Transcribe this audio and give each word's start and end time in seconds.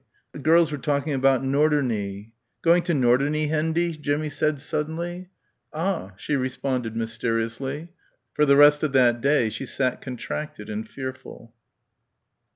The 0.31 0.39
girls 0.39 0.71
were 0.71 0.79
talking 0.79 1.13
about 1.13 1.43
"Norderney." 1.43 2.31
"Going 2.63 2.81
to 2.85 2.93
Norderney, 2.95 3.49
Hendy?" 3.49 3.95
Jimmie 3.95 4.31
said 4.31 4.59
suddenly. 4.59 5.29
"Ah!" 5.75 6.13
she 6.17 6.35
responded 6.35 6.95
mysteriously. 6.95 7.89
For 8.33 8.47
the 8.47 8.55
rest 8.57 8.81
of 8.81 8.93
that 8.93 9.21
day 9.21 9.51
she 9.51 9.67
sat 9.67 10.01
contracted 10.01 10.71
and 10.71 10.89
fearful. 10.89 11.53